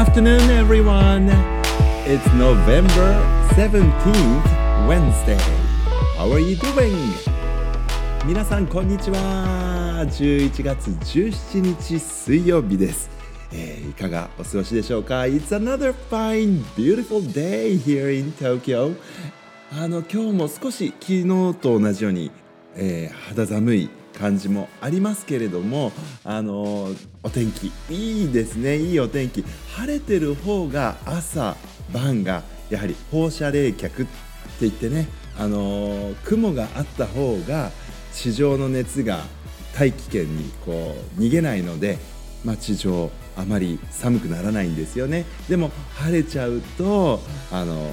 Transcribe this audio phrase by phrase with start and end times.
[0.00, 1.28] afternoon, everyone.
[2.06, 3.20] It's November
[3.54, 5.36] 17th, Wednesday.
[6.16, 6.96] How are you doing?
[8.26, 10.06] 皆さん、こんにちは。
[10.08, 13.10] 11月17日水曜日です。
[13.52, 18.96] えーいかがお過ごしでしょうか ?It's another fine, beautiful day here in Tokyo.
[19.70, 21.24] あの今日も少し昨日
[21.60, 22.30] と同じように、
[22.74, 25.92] えー肌寒い感じもありますけれども
[26.24, 26.88] あの
[27.22, 28.76] お天気いいですね。
[28.76, 29.44] いいお天気。
[29.76, 31.56] 晴れてる方が朝
[31.92, 34.06] 晩がやはり放射冷却って
[34.60, 37.70] 言ってねあの雲があった方が
[38.12, 39.24] 地上の熱が
[39.74, 41.98] 大気圏にこう逃げないので、
[42.44, 45.24] まあ、地上あまり寒くならないんですよね。
[45.48, 47.20] でも晴れちゃうと
[47.50, 47.90] あの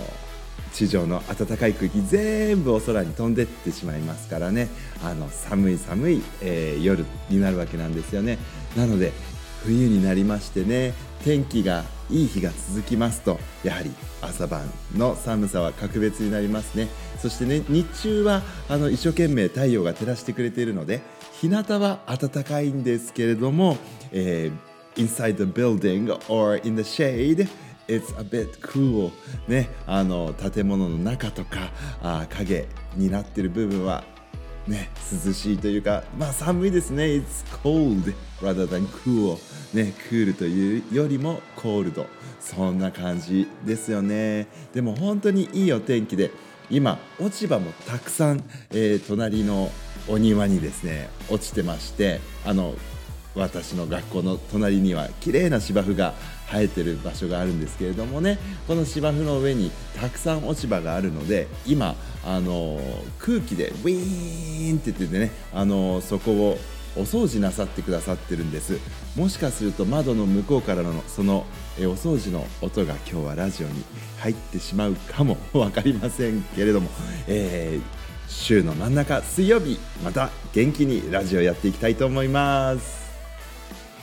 [0.74, 4.68] 地上の暖かい空気全部お空に飛んでってしまいますからね。
[5.04, 8.38] あの寒い寒い、えー夜になるわけなんですよね。
[8.76, 9.12] なので
[9.64, 13.92] 冬になりましてね天気がいい日が続きますとやはり
[14.22, 14.62] 朝晩
[14.96, 16.88] の寒さは格別になりますね。
[17.20, 21.02] そしてね日中はあの一生懸命太陽が照らしてくれているので
[21.42, 23.78] 日向は暖かいんですけれども、
[24.12, 27.48] えー inside the building or in the shade
[27.88, 29.12] It's a bit cool
[29.48, 29.70] ね。
[29.86, 31.72] あの建物の中とか
[32.02, 34.04] あ影になってる部分は
[34.68, 34.90] ね
[35.26, 37.04] 涼しいというかまあ寒いですね。
[37.06, 39.38] It's cold rather than cool
[39.74, 39.94] ね。
[40.10, 42.06] クールというよりもコールド
[42.40, 44.48] そんな感じですよね。
[44.74, 46.32] でも本当にいいお天気で
[46.70, 49.72] 今落ち葉もたくさん、えー隣の
[50.10, 52.74] お庭にですね落ちてましてあの
[53.38, 56.14] 私の学校の隣には綺麗な芝生が
[56.52, 58.40] 生えてる場所があるんですけれどもね。
[58.68, 62.80] この芝生の上にたくさん落ち葉があるので今あの
[63.20, 66.58] 空気でウィーンって言ってねあのそこを
[66.96, 68.80] お掃除なさってくださってるんです。
[69.16, 71.46] もしかすると窓の向こうからのその
[71.80, 73.84] えお掃除の音が今日はラジオに
[74.20, 76.90] 入ってしまうかも分かりませんけれども、
[77.28, 83.07] えー週の真ん中水曜日また元気にラジオやっていきたいと思います。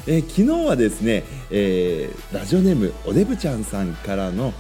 [0.06, 4.53] えー昨日はですね、えーラジオネームおでぶちゃんさんからの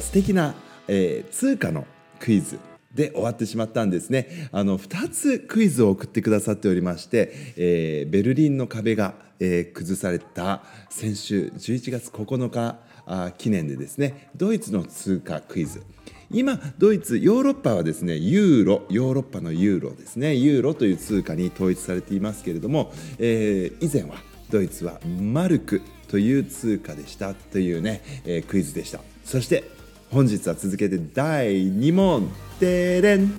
[0.00, 0.54] 素敵な、
[0.88, 1.86] えー通貨の
[2.20, 2.58] クイズ
[2.94, 4.48] で終わってしまったんですね。
[4.52, 15.82] あの2つクイズを送ってくださっておりまして、えーベルリンの壁が、えー崩された先週11月9日あ記念でですねドイツの通貨クイズ。
[16.30, 24.16] 今ドイツヨーロッパはですねユーロヨーロッパのユーロですねユーロという通貨に統一されていますけれども、えー以前は
[24.52, 29.00] ドイツはマルクという通貨でしたというね、えークイズでした。
[29.24, 29.64] そして
[30.10, 32.30] 本日は続けて第2問。
[32.60, 33.32] でれん。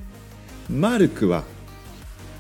[0.70, 1.44] マルクは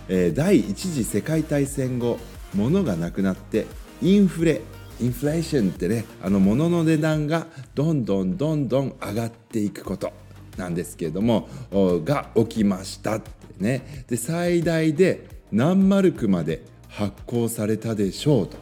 [0.09, 2.17] えー第一次世界大戦後
[2.55, 3.67] 物がなくなって
[4.01, 4.61] インフレ
[4.99, 7.45] インフレーションってねあの物の値段が
[7.75, 10.11] どんどんどんどん上がっていくこと
[10.57, 14.05] なんですけれどもが起きましたってね。
[14.07, 18.57] で最大で何マルクまで発行されたでしょうと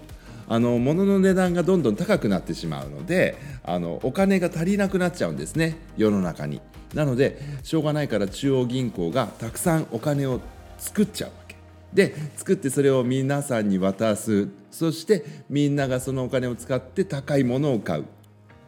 [0.47, 6.61] あの物の値段がどんどん高くなってしまうのであのお金が足りなくなっちゃうんですね世の中に。
[6.93, 10.41] なのでしょうがないから中央銀行がたくさんお金を
[10.77, 11.55] 作っちゃうわけ。
[11.93, 18.05] で作ってそれを皆さんに渡すそしてみんながそのお金を使って高いものを買う。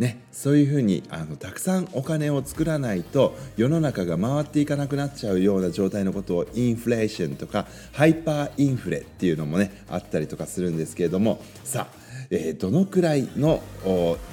[0.03, 11.97] ね、そういうふうにあのたくさんお金を作らないと世の中が回っていかなくなっちゃうような状態のことをインフレーションとかハイパーインフレっていうのもねあったりとかするんですけれどもさあ、
[12.29, 13.61] えーどのくらいの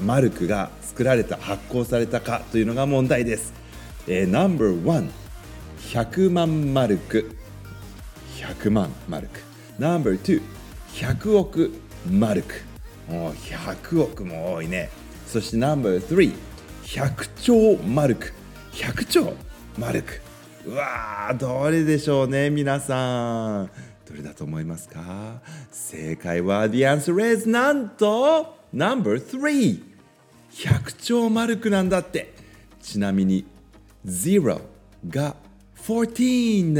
[0.05, 3.53] マルクが作られた発行されたかというのが問題です。
[4.09, 5.09] えー、No.1
[5.79, 7.37] 100万マルク。
[8.39, 9.41] 100万マルク。
[9.79, 10.43] No.2
[10.95, 11.73] 100億
[12.11, 12.55] マルク。
[13.09, 14.91] もう100億も多いね。
[15.31, 16.35] そして No.3
[16.83, 18.33] 100兆マルク
[18.73, 19.33] 100兆
[19.79, 20.21] マルク
[20.67, 23.71] うわーどれでしょうね皆さん。
[24.09, 25.41] どれだと思いますか？
[25.71, 29.83] 正解は The answer is なんと No.3
[30.53, 32.35] 100兆マルクなんだって。
[32.83, 33.45] ちなみに
[34.05, 34.61] 0
[35.09, 35.37] が
[35.77, 36.73] 14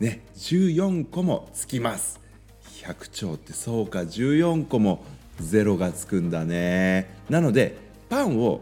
[0.00, 2.18] ね14個もつきます。
[2.82, 5.04] 100兆ってそうか14個も
[5.42, 7.14] 0がつくんだね。
[7.28, 7.81] なので
[8.12, 8.60] パンを、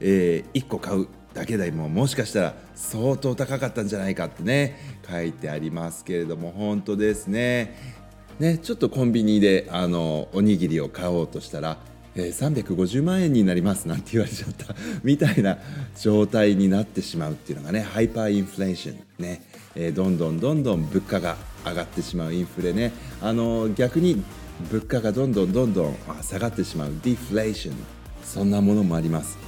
[0.00, 7.74] え1個買うだけでももしかしたら相当高かったんじゃないかってね書いてありますけれども本当ですね。
[8.38, 11.78] ねちょっとコンビニであのおにぎりを買おうとしたら
[12.16, 15.56] えー350万円になりますなんて言われちゃったみたいな
[15.98, 19.40] 状態になってしまうっていうのがねハイパーインフレーションね、
[19.74, 22.92] えーどんどんどんどん物価が上がってしまうインフレね。
[23.22, 24.22] あの逆に
[24.70, 28.01] 物価がどんどんどんどん下がってしまうディフレーション。
[28.22, 29.38] そんなものもあります。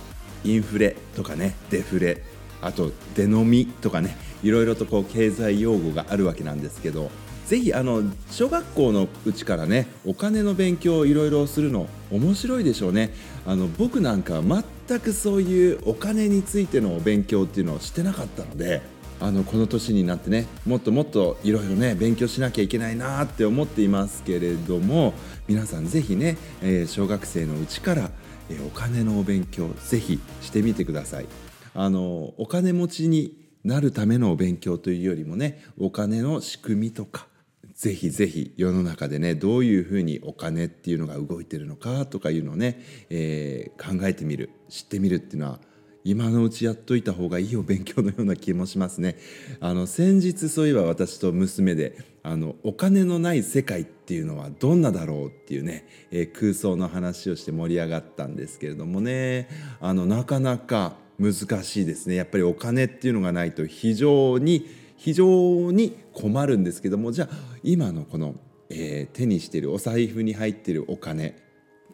[0.45, 2.23] インフレとかねデフレ
[2.61, 7.11] あと出飲みとかねいろいろとこう経済用語があるわけなんですけど
[7.47, 13.13] ぜひあの小学校のうちからねお金の勉強をいろいろするの面白いでしょうね。
[13.47, 18.81] あの僕なんか全くそういうお金についてのお勉強っていうのをしてなかったので
[19.21, 25.13] あのこの年になってねもっともっといろいろね勉強しなきゃいけないなって思っていますけれども
[25.47, 28.11] 皆さんぜひね、えー、小学生のうちから、
[28.51, 31.27] え、お金のお勉強ぜひしてみてください。
[31.75, 37.27] あのお金持ちになるためのお勉強というよりもねお金の仕組みとか
[37.75, 42.81] ぜひぜひ世の中でねどういうふうにお金っていうのが動いてるのかとかいうのをね、
[43.11, 45.59] えー、考えてみる知ってみるっていうのは
[46.07, 49.17] 今のうちやっといた方がいいお勉強のような気もしますね。
[49.59, 59.49] あの先日そういえば私と娘であのお金のない世界っていうのはどんなだろうっていうね、えー、空想の話をして盛り上がったんですけれどもね
[59.81, 68.35] あのなかなか難しいですねやっぱりお金っていうのがないと非常に非常に困るんですけどもじゃあ今のこの、
[68.69, 71.35] えー、手にしているお財布に入っているお金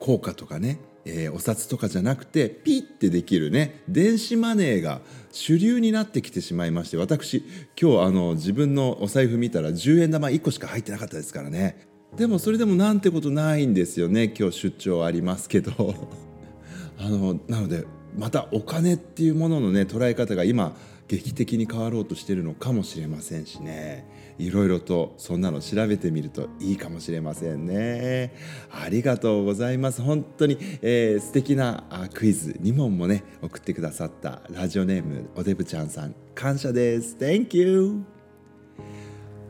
[0.01, 5.00] 硬貨とかね、えー、お札とかじゃなくてピッてできるね電子マネーが
[5.32, 7.44] 主流になってきてしまいまして私
[7.81, 11.88] 今日あの自分のお財布見たら10円玉1個しか入ってなかったですからね。
[12.17, 15.73] でもそれでもなんてことないんですよね今日出張ありますけど。
[16.99, 17.87] あのなので
[18.19, 20.76] またお金っていうもののね捉え方が今
[21.08, 24.05] 劇的に変わろうとしてるのかもしれませんしね。
[24.41, 28.35] いろいろとそんなの調べてみるといいかもしれませんね。
[28.71, 30.03] ありがとうございます。
[30.03, 31.85] 本当に、えー、素敵な
[32.15, 37.17] クイズ2問もね送ってくださったラジオネームおでぶちゃんさん感謝です。
[37.19, 38.03] Thank you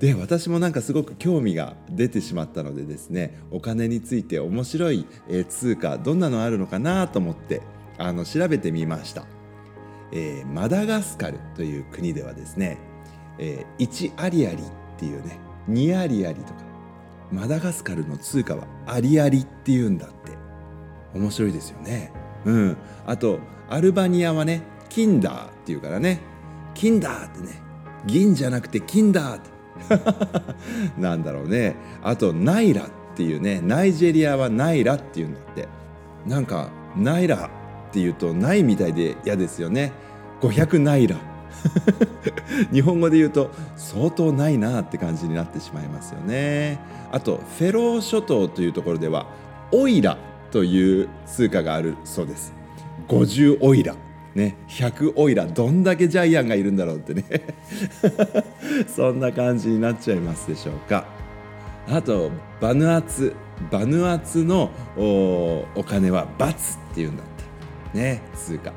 [0.01, 7.61] で私もなんかすごく興味が出てしまったのでですねお金について面白いえ通貨どんなのあるのかなと思って
[7.99, 9.27] あの調べてみました。
[10.13, 12.79] えー、マダガスカルという国ではですね、
[13.41, 14.61] えー、1アリアリっ
[14.99, 15.39] ていうね
[15.69, 16.61] 2アリアリとか
[17.33, 20.39] マダガスカルの通貨はアリアリっていうんだって。
[21.15, 22.13] 面白いですよね。
[22.45, 22.77] うん。
[23.07, 26.21] あとアルバニアはねキンダーっていうからね。
[26.75, 27.61] キンダーってね
[28.07, 29.51] 銀じゃなくてキンダーって。
[30.99, 31.77] なんだろうね。
[32.03, 35.69] あとナイラっていうねナイジェリアはナイラっていうんだって。
[36.27, 37.49] なんかナイラ
[37.91, 39.93] っていうとないみたいで嫌ですよね。
[40.41, 41.17] 500ナイラ。
[42.73, 46.79] 日本語で言うと相当ないなって感じになってしまいますよね。
[47.13, 49.27] あとフェロー諸島というところでは
[49.73, 50.19] オイラ
[50.51, 52.53] という通貨があるそうです。
[53.09, 53.95] 50オイラ。
[54.35, 55.47] ね、100オイラ。
[55.47, 57.25] どんだけジャイアンがいるんだろうってね。
[58.87, 61.05] そんな感じになっちゃいますでしょうか。
[61.89, 62.31] あと
[62.61, 63.35] バヌアツ。
[63.71, 67.27] バヌアツのお金はバツっていうんだっ
[67.93, 67.99] て。
[67.99, 68.73] ね通貨。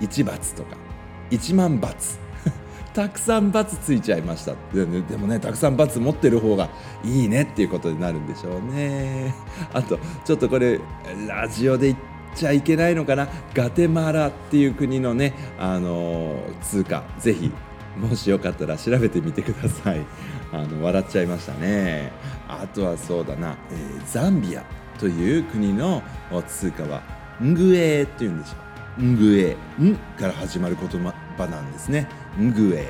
[0.00, 0.85] 1バツとか。
[1.30, 2.18] 1万バツ。
[2.94, 4.54] たくさんバツついちゃいました。
[4.72, 4.84] で
[5.16, 6.68] もねたくさんバツ持ってる方が
[7.04, 9.34] いいねっていうことになるんでしょうね。
[9.72, 10.80] あとちょっとこれ
[11.26, 11.98] ラジオで言っ
[12.34, 13.28] ちゃいけないのかな？
[13.54, 17.04] ガテマラっていう国のねあのー、通貨。
[17.18, 17.52] ぜひ
[17.96, 20.04] もしよかったら調べてみてください。
[20.52, 22.12] あの笑っちゃいましたね。
[22.48, 24.64] あとはそうだな、えー、ザンビア
[24.98, 26.02] という国の
[26.46, 27.02] 通貨は
[27.42, 28.65] んぐえっていうんでしょ
[29.00, 30.88] んぐえんから始まる言
[31.36, 32.08] 葉なんですね。
[32.40, 32.86] んぐえ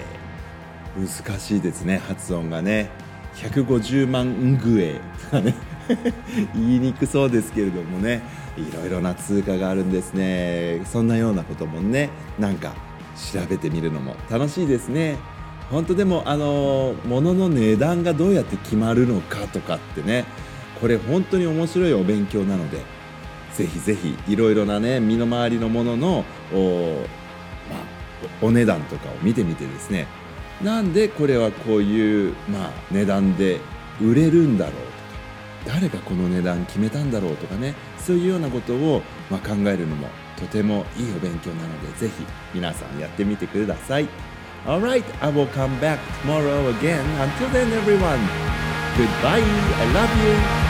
[0.97, 2.91] 難しいですね発音がね。
[3.35, 5.55] 150万んぐえとかね。
[6.55, 8.23] 言いにくそうですけれどもね。
[8.57, 10.81] いろいろな通貨があるんですね。
[10.85, 12.11] そんなようなこともね。
[12.39, 12.75] なんか
[13.33, 15.17] 調べてみるのも楽しいですね。
[15.71, 20.25] 本当でもあの物の値段がどうやって決まるのかとかってね。
[20.81, 22.79] これ本当に面白いお勉強なので
[23.57, 27.07] ぜひぜひいろいろなね身の回りのもののお,、
[27.71, 27.83] まあ、
[28.43, 30.07] お値段とかを見てみてですね
[30.63, 33.61] なんでこれはこういう、まあ、値段で
[34.01, 44.09] 売れるんだろうとか誰がこの値段決めたんだろうとかねそういうようなことを、まあ、考えるのもとてもいいお勉強なのでぜひ皆さんやってみてください。
[44.67, 47.07] Alright, I will come back tomorrow again.
[47.21, 48.19] Until then, everyone,
[48.97, 49.41] goodbye.
[49.79, 50.66] I love you.